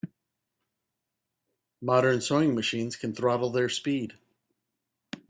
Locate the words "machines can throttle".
2.55-3.51